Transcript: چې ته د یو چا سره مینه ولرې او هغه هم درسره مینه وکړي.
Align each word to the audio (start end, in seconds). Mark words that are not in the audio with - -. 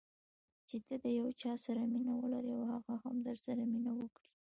چې 0.67 0.77
ته 0.87 0.95
د 1.03 1.05
یو 1.19 1.27
چا 1.41 1.53
سره 1.65 1.81
مینه 1.91 2.13
ولرې 2.17 2.51
او 2.57 2.63
هغه 2.73 2.93
هم 3.03 3.15
درسره 3.27 3.61
مینه 3.73 3.91
وکړي. 3.99 4.29